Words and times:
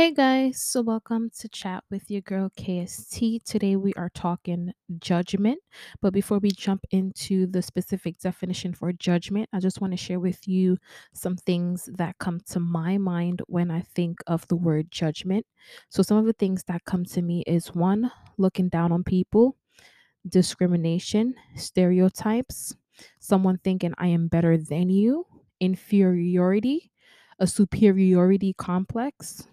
Hey 0.00 0.14
guys, 0.14 0.62
so 0.62 0.80
welcome 0.80 1.28
to 1.40 1.48
chat 1.50 1.84
with 1.90 2.10
your 2.10 2.22
girl 2.22 2.48
KST. 2.56 3.44
Today 3.44 3.76
we 3.76 3.92
are 3.98 4.08
talking 4.08 4.72
judgment. 4.98 5.58
But 6.00 6.14
before 6.14 6.38
we 6.38 6.52
jump 6.52 6.86
into 6.90 7.46
the 7.46 7.60
specific 7.60 8.18
definition 8.18 8.72
for 8.72 8.94
judgment, 8.94 9.50
I 9.52 9.60
just 9.60 9.82
want 9.82 9.92
to 9.92 9.98
share 9.98 10.18
with 10.18 10.48
you 10.48 10.78
some 11.12 11.36
things 11.36 11.86
that 11.98 12.16
come 12.16 12.40
to 12.48 12.60
my 12.60 12.96
mind 12.96 13.42
when 13.46 13.70
I 13.70 13.82
think 13.82 14.20
of 14.26 14.48
the 14.48 14.56
word 14.56 14.90
judgment. 14.90 15.44
So, 15.90 16.02
some 16.02 16.16
of 16.16 16.24
the 16.24 16.32
things 16.32 16.64
that 16.66 16.86
come 16.86 17.04
to 17.04 17.20
me 17.20 17.44
is 17.46 17.74
one, 17.74 18.10
looking 18.38 18.70
down 18.70 18.92
on 18.92 19.04
people, 19.04 19.58
discrimination, 20.26 21.34
stereotypes, 21.56 22.74
someone 23.18 23.58
thinking 23.58 23.92
I 23.98 24.06
am 24.06 24.28
better 24.28 24.56
than 24.56 24.88
you, 24.88 25.26
inferiority, 25.60 26.90
a 27.38 27.46
superiority 27.46 28.54
complex 28.56 29.46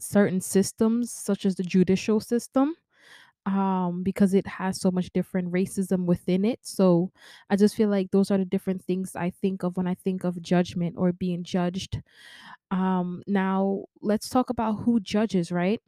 certain 0.00 0.40
systems 0.40 1.12
such 1.12 1.46
as 1.46 1.56
the 1.56 1.62
judicial 1.62 2.20
system 2.20 2.74
um 3.46 4.02
because 4.02 4.34
it 4.34 4.46
has 4.46 4.80
so 4.80 4.90
much 4.90 5.10
different 5.12 5.50
racism 5.52 6.04
within 6.06 6.44
it. 6.44 6.60
So 6.62 7.12
i 7.50 7.56
just 7.56 7.74
feel 7.76 7.88
like 7.88 8.10
those 8.10 8.30
are 8.30 8.38
the 8.38 8.44
different 8.44 8.84
things 8.84 9.16
i 9.16 9.30
think 9.30 9.62
of 9.62 9.76
when 9.76 9.86
i 9.88 9.94
think 9.94 10.24
of 10.24 10.42
judgment 10.42 10.96
or 10.98 11.12
being 11.12 11.44
judged. 11.44 12.02
Um 12.70 13.22
now 13.26 13.84
let's 14.02 14.28
talk 14.30 14.50
about 14.50 14.80
who 14.84 15.00
judges 15.00 15.52
right? 15.52 15.80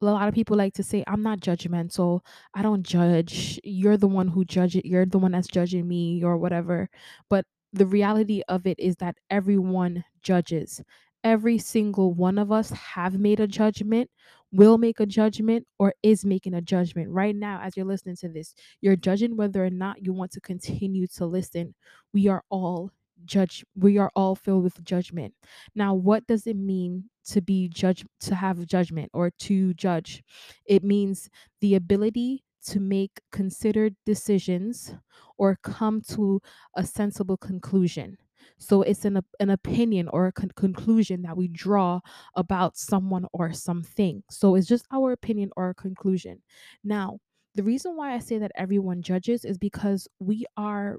A 0.00 0.04
lot 0.04 0.26
of 0.26 0.34
people 0.34 0.56
like 0.56 0.74
to 0.74 0.82
say 0.82 1.04
i'm 1.06 1.22
not 1.22 1.40
judgmental. 1.40 2.24
I 2.54 2.62
don't 2.62 2.82
judge. 2.82 3.60
You're 3.62 3.96
the 3.96 4.08
one 4.08 4.28
who 4.28 4.44
judge 4.44 4.74
it. 4.76 4.84
You're 4.84 5.06
the 5.06 5.18
one 5.18 5.32
that's 5.32 5.46
judging 5.48 5.86
me 5.88 6.22
or 6.24 6.36
whatever. 6.36 6.90
But 7.28 7.46
the 7.72 7.86
reality 7.86 8.42
of 8.48 8.66
it 8.66 8.78
is 8.80 8.96
that 8.96 9.16
everyone 9.30 10.04
judges 10.20 10.82
every 11.24 11.58
single 11.58 12.12
one 12.12 12.38
of 12.38 12.50
us 12.52 12.70
have 12.70 13.18
made 13.18 13.40
a 13.40 13.46
judgment 13.46 14.10
will 14.50 14.76
make 14.76 15.00
a 15.00 15.06
judgment 15.06 15.66
or 15.78 15.94
is 16.02 16.24
making 16.24 16.52
a 16.54 16.60
judgment. 16.60 17.08
Right 17.10 17.34
now 17.34 17.60
as 17.62 17.76
you're 17.76 17.86
listening 17.86 18.16
to 18.16 18.28
this 18.28 18.54
you're 18.80 18.96
judging 18.96 19.36
whether 19.36 19.64
or 19.64 19.70
not 19.70 20.04
you 20.04 20.12
want 20.12 20.32
to 20.32 20.40
continue 20.40 21.06
to 21.08 21.26
listen. 21.26 21.74
We 22.12 22.28
are 22.28 22.44
all 22.50 22.90
judge 23.24 23.64
we 23.76 23.98
are 23.98 24.10
all 24.16 24.34
filled 24.34 24.64
with 24.64 24.82
judgment. 24.84 25.34
Now 25.74 25.94
what 25.94 26.26
does 26.26 26.46
it 26.46 26.56
mean 26.56 27.10
to 27.26 27.40
be 27.40 27.68
judged 27.68 28.06
to 28.20 28.34
have 28.34 28.66
judgment 28.66 29.10
or 29.14 29.30
to 29.30 29.74
judge? 29.74 30.22
It 30.66 30.82
means 30.82 31.28
the 31.60 31.74
ability 31.74 32.44
to 32.66 32.80
make 32.80 33.20
considered 33.30 33.96
decisions 34.06 34.94
or 35.38 35.56
come 35.62 36.00
to 36.00 36.40
a 36.76 36.84
sensible 36.84 37.36
conclusion 37.36 38.18
so 38.58 38.82
it's 38.82 39.04
an, 39.04 39.20
an 39.40 39.50
opinion 39.50 40.08
or 40.08 40.26
a 40.26 40.32
con- 40.32 40.50
conclusion 40.56 41.22
that 41.22 41.36
we 41.36 41.48
draw 41.48 42.00
about 42.36 42.76
someone 42.76 43.26
or 43.32 43.52
something 43.52 44.22
so 44.30 44.54
it's 44.54 44.68
just 44.68 44.86
our 44.92 45.12
opinion 45.12 45.50
or 45.56 45.70
a 45.70 45.74
conclusion 45.74 46.42
now 46.84 47.18
the 47.54 47.62
reason 47.62 47.96
why 47.96 48.14
i 48.14 48.18
say 48.18 48.38
that 48.38 48.52
everyone 48.56 49.02
judges 49.02 49.44
is 49.44 49.58
because 49.58 50.08
we 50.20 50.44
are 50.56 50.98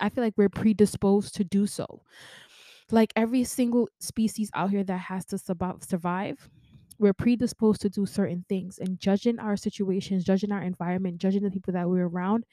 I 0.00 0.08
feel 0.08 0.24
like 0.24 0.34
we're 0.36 0.48
predisposed 0.48 1.34
to 1.36 1.44
do 1.44 1.66
so. 1.66 2.02
Like 2.90 3.12
every 3.16 3.44
single 3.44 3.88
species 4.00 4.50
out 4.54 4.70
here 4.70 4.84
that 4.84 4.98
has 4.98 5.24
to 5.26 5.38
survive, 5.38 5.82
survive, 5.82 6.50
we're 7.00 7.14
predisposed 7.14 7.80
to 7.80 7.88
do 7.88 8.04
certain 8.04 8.44
things. 8.48 8.78
And 8.78 9.00
judging 9.00 9.38
our 9.38 9.56
situations, 9.56 10.22
judging 10.22 10.52
our 10.52 10.62
environment, 10.62 11.18
judging 11.18 11.42
the 11.42 11.50
people 11.50 11.72
that 11.72 11.88
we're 11.88 12.06
around 12.06 12.44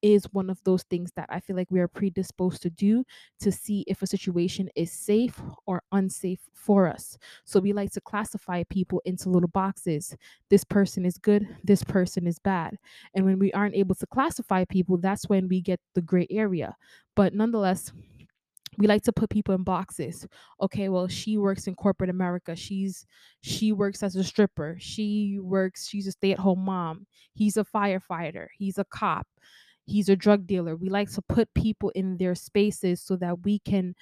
is 0.00 0.26
one 0.32 0.48
of 0.48 0.62
those 0.62 0.84
things 0.84 1.10
that 1.16 1.26
I 1.28 1.40
feel 1.40 1.56
like 1.56 1.70
we 1.70 1.80
are 1.80 1.88
predisposed 1.88 2.62
to 2.62 2.70
do 2.70 3.04
to 3.40 3.50
see 3.50 3.84
if 3.88 4.02
a 4.02 4.06
situation 4.06 4.68
is 4.76 4.92
safe 4.92 5.40
or 5.66 5.82
unsafe 5.90 6.38
for 6.52 6.86
us. 6.86 7.18
So 7.44 7.58
we 7.58 7.72
like 7.72 7.90
to 7.92 8.00
classify 8.00 8.62
people 8.70 9.02
into 9.04 9.30
little 9.30 9.48
boxes. 9.48 10.14
This 10.50 10.62
person 10.62 11.04
is 11.04 11.18
good, 11.18 11.48
this 11.64 11.82
person 11.82 12.26
is 12.28 12.38
bad. 12.38 12.78
And 13.14 13.24
when 13.24 13.40
we 13.40 13.52
aren't 13.52 13.74
able 13.74 13.96
to 13.96 14.06
classify 14.06 14.64
people, 14.66 14.98
that's 14.98 15.28
when 15.28 15.48
we 15.48 15.60
get 15.60 15.80
the 15.94 16.02
gray 16.02 16.28
area. 16.30 16.76
But 17.16 17.34
nonetheless, 17.34 17.90
we 18.78 18.86
like 18.86 19.02
to 19.02 19.12
put 19.12 19.30
people 19.30 19.54
in 19.54 19.62
boxes. 19.62 20.26
Okay 20.60 20.88
well 20.88 21.08
she 21.08 21.38
works 21.38 21.66
in 21.66 21.74
corporate 21.74 22.10
america. 22.10 22.56
She's 22.56 23.06
she 23.40 23.72
works 23.72 24.02
as 24.02 24.16
a 24.16 24.24
stripper. 24.24 24.76
She 24.80 25.38
works 25.40 25.86
she's 25.88 26.06
a 26.06 26.12
stay-at-home 26.12 26.60
mom. 26.64 27.06
He's 27.34 27.56
a 27.56 27.64
firefighter. 27.64 28.48
He's 28.56 28.78
a 28.78 28.84
cop. 28.84 29.26
He's 29.84 30.08
a 30.08 30.16
drug 30.16 30.46
dealer. 30.46 30.74
We 30.76 30.88
like 30.88 31.10
to 31.12 31.22
put 31.22 31.52
people 31.54 31.90
in 31.90 32.16
their 32.16 32.34
spaces 32.34 33.00
so 33.00 33.16
that 33.16 33.44
we 33.44 33.60
can 33.60 33.94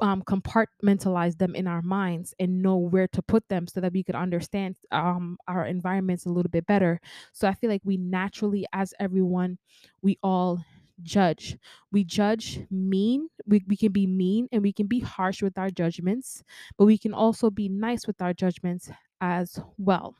um, 0.00 0.22
compartmentalize 0.22 1.36
them 1.38 1.54
in 1.54 1.66
our 1.66 1.82
minds 1.82 2.34
and 2.38 2.62
know 2.62 2.76
where 2.78 3.08
to 3.08 3.22
put 3.22 3.46
them 3.48 3.66
so 3.66 3.80
that 3.80 3.92
we 3.92 4.02
could 4.02 4.14
understand 4.14 4.76
um, 4.92 5.36
our 5.46 5.66
environments 5.66 6.24
a 6.24 6.30
little 6.30 6.50
bit 6.50 6.66
better. 6.66 7.00
So 7.32 7.46
i 7.48 7.54
feel 7.54 7.68
like 7.70 7.82
we 7.84 7.96
naturally 7.98 8.66
as 8.72 8.94
everyone 8.98 9.58
we 10.02 10.18
all 10.22 10.64
judge. 11.02 11.58
We 11.92 12.04
judge 12.04 12.60
mean 12.70 13.28
we, 13.46 13.64
we 13.66 13.76
can 13.76 13.92
be 13.92 14.06
mean 14.06 14.48
and 14.52 14.62
we 14.62 14.72
can 14.72 14.86
be 14.86 15.00
harsh 15.00 15.42
with 15.42 15.58
our 15.58 15.70
judgments 15.70 16.42
but 16.78 16.86
we 16.86 16.98
can 16.98 17.14
also 17.14 17.50
be 17.50 17.68
nice 17.68 18.06
with 18.06 18.20
our 18.22 18.34
judgments 18.34 18.90
as 19.20 19.58
well. 19.78 20.16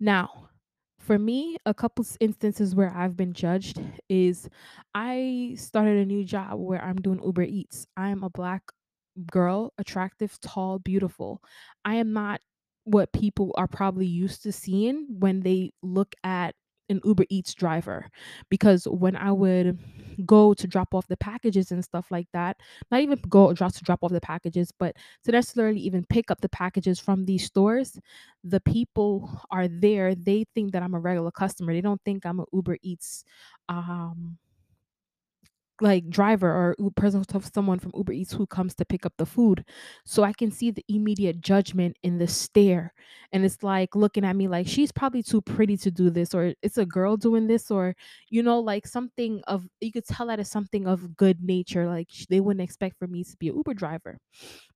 Now 0.00 0.50
for 0.98 1.18
me 1.18 1.56
a 1.66 1.74
couple 1.74 2.04
instances 2.20 2.74
where 2.74 2.90
i've 2.96 3.16
been 3.16 3.32
judged 3.32 3.80
is 4.08 4.48
i 4.94 5.54
started 5.58 5.96
a 5.98 6.06
new 6.06 6.24
job 6.24 6.58
where 6.58 6.82
i'm 6.82 6.96
doing 6.96 7.22
uber 7.24 7.42
eats. 7.42 7.86
I'm 7.96 8.24
a 8.24 8.30
black 8.30 8.62
girl, 9.30 9.72
attractive, 9.78 10.40
tall, 10.40 10.78
beautiful. 10.80 11.42
I 11.84 11.96
am 11.96 12.12
not 12.12 12.40
what 12.84 13.12
people 13.12 13.52
are 13.58 13.68
probably 13.68 14.06
used 14.06 14.42
to 14.44 14.52
seeing 14.52 15.06
when 15.20 15.40
they 15.40 15.72
look 15.82 16.14
at 16.24 16.56
an 16.88 17.00
Uber 17.04 17.24
Eats 17.28 17.54
driver. 17.54 18.08
Because 18.48 18.84
when 18.84 19.16
I 19.16 19.32
would 19.32 19.78
go 20.24 20.54
to 20.54 20.66
drop 20.66 20.94
off 20.94 21.06
the 21.08 21.16
packages 21.16 21.70
and 21.72 21.84
stuff 21.84 22.06
like 22.10 22.28
that, 22.32 22.56
not 22.90 23.00
even 23.00 23.20
go 23.28 23.52
drop 23.52 23.72
to 23.74 23.84
drop 23.84 24.00
off 24.02 24.12
the 24.12 24.20
packages, 24.20 24.72
but 24.78 24.96
to 25.24 25.32
necessarily 25.32 25.80
even 25.80 26.04
pick 26.08 26.30
up 26.30 26.40
the 26.40 26.48
packages 26.48 26.98
from 26.98 27.24
these 27.24 27.44
stores, 27.44 27.98
the 28.44 28.60
people 28.60 29.40
are 29.50 29.68
there. 29.68 30.14
They 30.14 30.44
think 30.54 30.72
that 30.72 30.82
I'm 30.82 30.94
a 30.94 31.00
regular 31.00 31.30
customer. 31.30 31.72
They 31.72 31.80
don't 31.80 32.00
think 32.04 32.24
I'm 32.24 32.40
an 32.40 32.46
Uber 32.52 32.78
Eats 32.82 33.24
um 33.68 34.38
like 35.80 36.08
driver 36.08 36.74
or 36.78 36.90
person 36.92 37.24
of 37.34 37.50
someone 37.52 37.78
from 37.78 37.92
Uber 37.94 38.12
Eats 38.12 38.32
who 38.32 38.46
comes 38.46 38.74
to 38.74 38.84
pick 38.84 39.04
up 39.04 39.12
the 39.18 39.26
food. 39.26 39.64
So 40.04 40.22
I 40.22 40.32
can 40.32 40.50
see 40.50 40.70
the 40.70 40.84
immediate 40.88 41.40
judgment 41.40 41.96
in 42.02 42.18
the 42.18 42.26
stare. 42.26 42.92
And 43.32 43.44
it's 43.44 43.62
like 43.62 43.94
looking 43.94 44.24
at 44.24 44.36
me 44.36 44.48
like 44.48 44.66
she's 44.66 44.92
probably 44.92 45.22
too 45.22 45.42
pretty 45.42 45.76
to 45.78 45.90
do 45.90 46.10
this, 46.10 46.34
or 46.34 46.54
it's 46.62 46.78
a 46.78 46.86
girl 46.86 47.16
doing 47.16 47.46
this, 47.46 47.70
or 47.70 47.94
you 48.30 48.42
know, 48.42 48.60
like 48.60 48.86
something 48.86 49.42
of 49.46 49.66
you 49.80 49.92
could 49.92 50.06
tell 50.06 50.26
that 50.28 50.40
is 50.40 50.50
something 50.50 50.86
of 50.86 51.16
good 51.16 51.42
nature. 51.42 51.86
Like 51.86 52.08
they 52.30 52.40
wouldn't 52.40 52.62
expect 52.62 52.98
for 52.98 53.06
me 53.06 53.24
to 53.24 53.36
be 53.36 53.48
an 53.48 53.56
Uber 53.56 53.74
driver. 53.74 54.18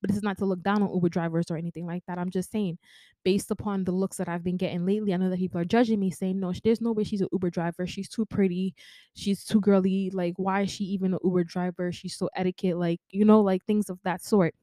But 0.01 0.09
this 0.09 0.17
is 0.17 0.23
not 0.23 0.39
to 0.39 0.45
look 0.47 0.63
down 0.63 0.83
on 0.83 0.93
Uber 0.93 1.09
drivers 1.09 1.51
or 1.51 1.57
anything 1.57 1.87
like 1.87 2.03
that. 2.07 2.19
I'm 2.19 2.31
just 2.31 2.51
saying, 2.51 2.79
based 3.25 3.51
upon 3.51 3.85
the 3.85 3.93
looks 3.93 4.17
that 4.17 4.29
I've 4.29 4.43
been 4.45 4.57
getting 4.57 4.87
lately, 4.87 5.13
I 5.13 5.17
know 5.19 5.31
that 5.31 5.39
people 5.39 5.61
are 5.61 5.65
judging 5.65 6.01
me, 6.01 6.11
saying, 6.11 6.41
no, 6.41 6.53
there's 6.65 6.81
no 6.81 6.93
way 6.93 7.05
she's 7.05 7.21
an 7.21 7.29
Uber 7.33 7.51
driver. 7.51 7.87
She's 7.87 8.09
too 8.09 8.27
pretty. 8.27 8.75
She's 9.15 9.45
too 9.45 9.61
girly. 9.61 10.11
Like, 10.11 10.35
why 10.37 10.63
is 10.63 10.71
she 10.71 10.90
even 10.91 11.15
an 11.15 11.21
Uber 11.25 11.45
driver? 11.45 11.93
She's 11.93 12.17
so 12.17 12.31
etiquette, 12.37 12.79
like, 12.79 13.01
you 13.11 13.25
know, 13.25 13.41
like 13.41 13.65
things 13.67 13.91
of 13.91 14.01
that 14.05 14.23
sort. 14.23 14.55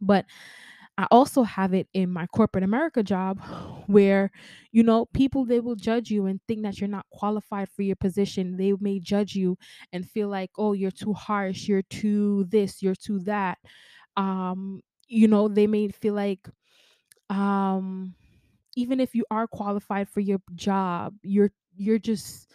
But 0.00 0.26
I 0.98 1.06
also 1.10 1.44
have 1.44 1.74
it 1.74 1.88
in 1.94 2.10
my 2.10 2.26
corporate 2.28 2.64
America 2.64 3.02
job 3.02 3.40
where, 3.88 4.30
you 4.72 4.82
know, 4.82 5.06
people 5.06 5.44
they 5.44 5.60
will 5.60 5.76
judge 5.76 6.10
you 6.10 6.26
and 6.26 6.40
think 6.48 6.62
that 6.62 6.80
you're 6.80 6.88
not 6.90 7.06
qualified 7.12 7.70
for 7.70 7.82
your 7.82 7.96
position. 7.96 8.56
They 8.58 8.74
may 8.80 9.00
judge 9.00 9.34
you 9.36 9.58
and 9.92 10.08
feel 10.08 10.28
like, 10.28 10.50
oh, 10.58 10.72
you're 10.74 10.90
too 10.92 11.14
harsh, 11.14 11.68
you're 11.68 11.82
too 11.82 12.46
this, 12.50 12.82
you're 12.82 12.94
too 12.96 13.20
that. 13.20 13.58
Um, 14.16 14.82
you 15.08 15.28
know, 15.28 15.48
they 15.48 15.66
may 15.66 15.88
feel 15.88 16.14
like 16.14 16.48
um 17.30 18.14
even 18.76 19.00
if 19.00 19.14
you 19.14 19.24
are 19.30 19.46
qualified 19.46 20.08
for 20.08 20.20
your 20.20 20.40
job, 20.54 21.14
you're 21.22 21.50
you're 21.76 21.98
just 21.98 22.50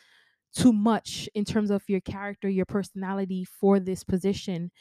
too 0.55 0.73
much 0.73 1.29
in 1.35 1.45
terms 1.45 1.71
of 1.71 1.83
your 1.89 2.01
character, 2.01 2.49
your 2.49 2.65
personality 2.65 3.45
for 3.45 3.79
this 3.79 4.03
position 4.03 4.71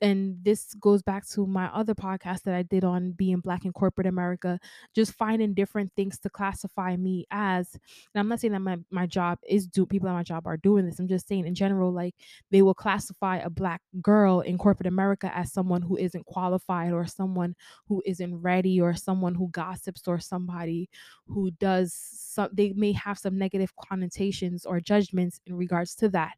and 0.00 0.36
this 0.42 0.74
goes 0.74 1.02
back 1.02 1.26
to 1.28 1.46
my 1.46 1.66
other 1.66 1.94
podcast 1.94 2.42
that 2.42 2.54
I 2.54 2.62
did 2.62 2.84
on 2.84 3.12
being 3.12 3.40
black 3.40 3.64
in 3.64 3.72
corporate 3.72 4.06
America, 4.06 4.58
just 4.94 5.12
finding 5.14 5.54
different 5.54 5.92
things 5.96 6.18
to 6.20 6.30
classify 6.30 6.96
me 6.96 7.26
as. 7.30 7.72
And 7.74 8.20
I'm 8.20 8.28
not 8.28 8.40
saying 8.40 8.52
that 8.52 8.60
my, 8.60 8.78
my 8.90 9.06
job 9.06 9.38
is 9.48 9.66
do 9.66 9.86
people 9.86 10.08
at 10.08 10.14
my 10.14 10.22
job 10.22 10.46
are 10.46 10.56
doing 10.56 10.86
this. 10.86 10.98
I'm 10.98 11.08
just 11.08 11.26
saying 11.26 11.46
in 11.46 11.54
general, 11.54 11.92
like 11.92 12.14
they 12.50 12.62
will 12.62 12.74
classify 12.74 13.38
a 13.38 13.50
black 13.50 13.82
girl 14.00 14.40
in 14.40 14.58
corporate 14.58 14.86
America 14.86 15.30
as 15.36 15.52
someone 15.52 15.82
who 15.82 15.96
isn't 15.96 16.26
qualified 16.26 16.92
or 16.92 17.06
someone 17.06 17.54
who 17.86 18.02
isn't 18.06 18.40
ready 18.40 18.80
or 18.80 18.94
someone 18.94 19.34
who 19.34 19.48
gossips 19.48 20.06
or 20.06 20.18
somebody 20.18 20.88
who 21.26 21.50
does 21.52 21.92
some 21.94 22.48
they 22.52 22.72
may 22.74 22.92
have 22.92 23.18
some 23.18 23.36
negative 23.38 23.72
connotations 23.76 24.64
or 24.64 24.80
judgments 24.80 25.40
in 25.46 25.56
regards 25.56 25.94
to 25.94 26.08
that 26.08 26.34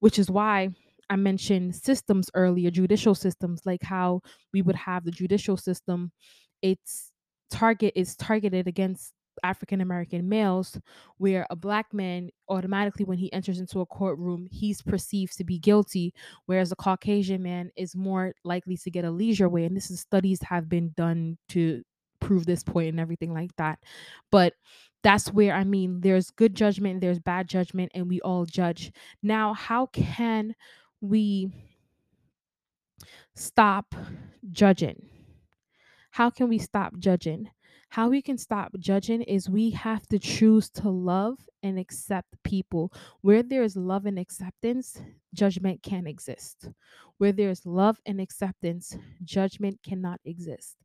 which 0.00 0.18
is 0.18 0.30
why 0.30 0.68
I 1.08 1.16
mentioned 1.16 1.74
systems 1.76 2.30
earlier, 2.34 2.70
judicial 2.70 3.14
systems, 3.14 3.62
like 3.64 3.82
how 3.82 4.22
we 4.52 4.62
would 4.62 4.76
have 4.76 5.04
the 5.04 5.10
judicial 5.10 5.56
system. 5.56 6.12
Its 6.62 7.12
target 7.50 7.92
is 7.96 8.16
targeted 8.16 8.66
against 8.66 9.12
African 9.42 9.80
American 9.82 10.28
males, 10.28 10.78
where 11.18 11.46
a 11.50 11.56
black 11.56 11.92
man 11.92 12.30
automatically, 12.48 13.04
when 13.04 13.18
he 13.18 13.32
enters 13.32 13.60
into 13.60 13.80
a 13.80 13.86
courtroom, 13.86 14.48
he's 14.50 14.80
perceived 14.82 15.36
to 15.36 15.44
be 15.44 15.58
guilty, 15.58 16.14
whereas 16.46 16.72
a 16.72 16.76
Caucasian 16.76 17.42
man 17.42 17.70
is 17.76 17.94
more 17.94 18.32
likely 18.44 18.76
to 18.78 18.90
get 18.90 19.04
a 19.04 19.10
leisure 19.10 19.48
way. 19.48 19.64
And 19.64 19.76
this 19.76 19.90
is 19.90 20.00
studies 20.00 20.40
have 20.42 20.68
been 20.68 20.92
done 20.96 21.36
to 21.50 21.82
prove 22.20 22.46
this 22.46 22.64
point 22.64 22.88
and 22.88 22.98
everything 23.00 23.34
like 23.34 23.54
that. 23.56 23.78
But 24.30 24.54
that's 25.02 25.32
where 25.32 25.54
I 25.54 25.64
mean, 25.64 26.00
there's 26.00 26.30
good 26.30 26.54
judgment, 26.54 27.00
there's 27.00 27.18
bad 27.20 27.48
judgment, 27.48 27.92
and 27.94 28.08
we 28.08 28.20
all 28.22 28.44
judge. 28.46 28.90
Now, 29.22 29.52
how 29.54 29.86
can 29.86 30.54
we 31.00 31.50
stop 33.34 33.94
judging? 34.50 35.08
How 36.10 36.30
can 36.30 36.48
we 36.48 36.58
stop 36.58 36.98
judging? 36.98 37.50
How 37.90 38.08
we 38.08 38.20
can 38.20 38.38
stop 38.38 38.72
judging 38.78 39.22
is 39.22 39.48
we 39.48 39.70
have 39.70 40.06
to 40.08 40.18
choose 40.18 40.68
to 40.70 40.90
love 40.90 41.38
and 41.62 41.78
accept 41.78 42.42
people. 42.42 42.92
Where 43.20 43.42
there 43.42 43.62
is 43.62 43.76
love 43.76 44.06
and 44.06 44.18
acceptance, 44.18 45.00
judgment 45.34 45.82
can't 45.82 46.08
exist. 46.08 46.68
Where 47.18 47.32
there's 47.32 47.64
love 47.64 48.00
and 48.04 48.20
acceptance, 48.20 48.96
judgment 49.24 49.80
cannot 49.82 50.20
exist. 50.24 50.76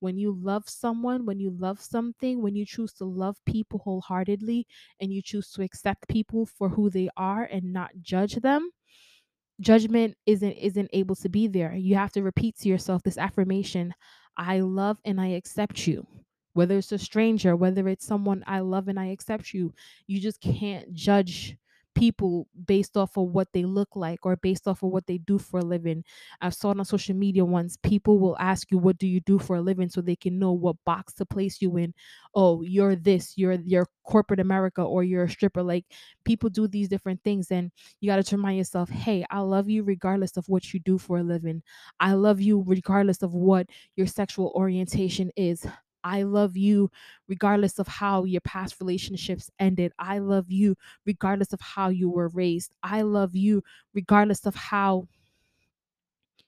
When 0.00 0.18
you 0.18 0.32
love 0.32 0.68
someone, 0.68 1.26
when 1.26 1.38
you 1.38 1.50
love 1.50 1.80
something, 1.80 2.42
when 2.42 2.56
you 2.56 2.66
choose 2.66 2.92
to 2.94 3.04
love 3.04 3.36
people 3.46 3.78
wholeheartedly 3.78 4.66
and 5.00 5.12
you 5.12 5.22
choose 5.22 5.50
to 5.52 5.62
accept 5.62 6.08
people 6.08 6.44
for 6.44 6.68
who 6.68 6.90
they 6.90 7.08
are 7.16 7.44
and 7.44 7.72
not 7.72 7.90
judge 8.00 8.34
them, 8.34 8.70
judgment 9.62 10.16
isn't 10.26 10.52
isn't 10.52 10.90
able 10.92 11.16
to 11.16 11.28
be 11.30 11.46
there. 11.48 11.74
You 11.74 11.96
have 11.96 12.12
to 12.12 12.22
repeat 12.22 12.56
to 12.58 12.68
yourself 12.68 13.02
this 13.02 13.18
affirmation 13.18 13.94
i 14.38 14.60
love 14.60 14.98
and 15.04 15.20
i 15.20 15.28
accept 15.28 15.86
you. 15.86 16.06
Whether 16.54 16.78
it's 16.78 16.92
a 16.92 16.98
stranger 16.98 17.56
whether 17.56 17.88
it's 17.88 18.06
someone 18.06 18.44
i 18.46 18.60
love 18.60 18.88
and 18.88 19.00
i 19.00 19.06
accept 19.06 19.54
you 19.54 19.74
you 20.06 20.20
just 20.20 20.40
can't 20.40 20.92
judge 20.94 21.56
people 21.94 22.48
based 22.66 22.96
off 22.96 23.16
of 23.16 23.28
what 23.28 23.48
they 23.52 23.64
look 23.64 23.94
like 23.96 24.24
or 24.24 24.36
based 24.36 24.66
off 24.66 24.82
of 24.82 24.90
what 24.90 25.06
they 25.06 25.18
do 25.18 25.38
for 25.38 25.60
a 25.60 25.64
living. 25.64 26.04
I've 26.40 26.54
saw 26.54 26.70
it 26.72 26.78
on 26.78 26.84
social 26.84 27.14
media 27.14 27.44
once 27.44 27.76
people 27.82 28.18
will 28.18 28.36
ask 28.38 28.70
you 28.70 28.78
what 28.78 28.98
do 28.98 29.06
you 29.06 29.20
do 29.20 29.38
for 29.38 29.56
a 29.56 29.60
living 29.62 29.88
so 29.88 30.00
they 30.00 30.16
can 30.16 30.38
know 30.38 30.52
what 30.52 30.76
box 30.84 31.12
to 31.14 31.26
place 31.26 31.60
you 31.60 31.76
in. 31.76 31.94
Oh, 32.34 32.62
you're 32.62 32.96
this, 32.96 33.34
you're 33.36 33.54
you're 33.64 33.86
corporate 34.04 34.40
America 34.40 34.82
or 34.82 35.04
you're 35.04 35.24
a 35.24 35.30
stripper. 35.30 35.62
Like 35.62 35.84
people 36.24 36.48
do 36.50 36.66
these 36.66 36.88
different 36.88 37.22
things 37.24 37.50
and 37.50 37.70
you 38.00 38.10
got 38.10 38.24
to 38.24 38.36
remind 38.36 38.58
yourself, 38.58 38.88
"Hey, 38.88 39.24
I 39.30 39.40
love 39.40 39.68
you 39.68 39.82
regardless 39.84 40.36
of 40.36 40.48
what 40.48 40.72
you 40.72 40.80
do 40.80 40.98
for 40.98 41.18
a 41.18 41.22
living. 41.22 41.62
I 42.00 42.14
love 42.14 42.40
you 42.40 42.62
regardless 42.66 43.22
of 43.22 43.34
what 43.34 43.68
your 43.96 44.06
sexual 44.06 44.52
orientation 44.54 45.30
is. 45.36 45.66
I 46.04 46.22
love 46.24 46.56
you 46.56 46.90
regardless 47.28 47.78
of 47.78 47.88
how 47.88 48.24
your 48.24 48.40
past 48.42 48.80
relationships 48.80 49.50
ended. 49.58 49.92
I 49.98 50.18
love 50.18 50.50
you 50.50 50.76
regardless 51.06 51.52
of 51.52 51.60
how 51.60 51.88
you 51.88 52.10
were 52.10 52.28
raised. 52.28 52.72
I 52.82 53.02
love 53.02 53.34
you 53.36 53.62
regardless 53.94 54.46
of 54.46 54.54
how 54.54 55.08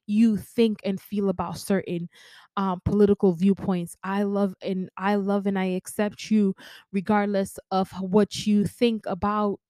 you 0.06 0.37
think 0.37 0.81
and 0.85 1.01
feel 1.01 1.29
about 1.31 1.56
certain 1.59 2.09
um, 2.56 2.81
political 2.85 3.33
viewpoints. 3.33 3.97
I 4.03 4.25
love 4.25 4.55
and 4.61 4.91
I 4.97 5.15
love 5.15 5.47
and 5.47 5.59
I 5.59 5.67
accept 5.67 6.31
you 6.31 6.55
regardless 6.93 7.59
of 7.71 7.91
what 7.93 8.47
you 8.47 8.67
think 8.67 9.07
about 9.07 9.61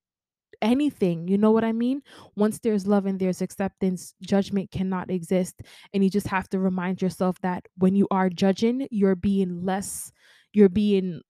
anything. 0.65 1.29
You 1.29 1.39
know 1.39 1.53
what 1.53 1.65
I 1.65 1.73
mean? 1.73 2.03
Once 2.35 2.59
there's 2.59 2.87
love 2.87 3.07
and 3.07 3.21
there's 3.21 3.43
acceptance, 3.43 4.15
judgment 4.23 4.73
cannot 4.73 5.11
exist. 5.11 5.63
And 5.93 6.03
you 6.03 6.11
just 6.11 6.27
have 6.29 6.49
to 6.51 6.59
remind 6.59 7.03
yourself 7.03 7.41
that 7.43 7.69
when 7.79 7.95
you 7.95 8.09
are 8.11 8.31
judging, 8.31 8.89
you're 8.91 9.15
being 9.15 9.65
less, 9.65 10.11
you're 10.53 10.69
being 10.71 11.21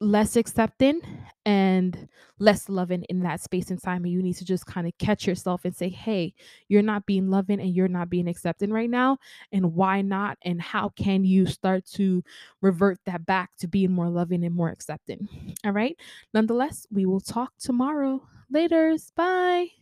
less 0.00 0.36
accepting 0.36 1.00
and 1.44 2.08
less 2.38 2.68
loving 2.68 3.02
in 3.04 3.20
that 3.20 3.40
space 3.40 3.70
and 3.70 3.82
time. 3.82 4.04
And 4.04 4.12
you 4.12 4.22
need 4.22 4.36
to 4.36 4.44
just 4.44 4.66
kind 4.66 4.86
of 4.86 4.96
catch 4.98 5.26
yourself 5.26 5.64
and 5.64 5.74
say, 5.74 5.88
hey, 5.88 6.34
you're 6.68 6.82
not 6.82 7.06
being 7.06 7.30
loving 7.30 7.60
and 7.60 7.74
you're 7.74 7.88
not 7.88 8.10
being 8.10 8.28
accepting 8.28 8.72
right 8.72 8.90
now. 8.90 9.18
And 9.52 9.74
why 9.74 10.02
not? 10.02 10.38
And 10.42 10.60
how 10.60 10.90
can 10.90 11.24
you 11.24 11.46
start 11.46 11.86
to 11.94 12.22
revert 12.60 12.98
that 13.06 13.24
back 13.24 13.50
to 13.58 13.68
being 13.68 13.92
more 13.92 14.10
loving 14.10 14.44
and 14.44 14.54
more 14.54 14.68
accepting? 14.68 15.54
All 15.64 15.72
right. 15.72 15.96
Nonetheless, 16.34 16.86
we 16.90 17.06
will 17.06 17.20
talk 17.20 17.52
tomorrow. 17.58 18.26
Laters. 18.52 19.12
Bye. 19.14 19.76